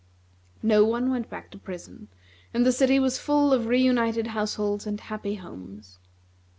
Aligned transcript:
No 0.63 0.83
one 0.83 1.11
went 1.11 1.29
back 1.29 1.51
to 1.51 1.59
prison, 1.59 2.07
and 2.55 2.65
the 2.65 2.71
city 2.71 2.97
was 2.99 3.19
full 3.19 3.53
of 3.53 3.67
re 3.67 3.79
united 3.79 4.25
households 4.25 4.87
and 4.87 4.99
happy 4.99 5.35
homes. 5.35 5.99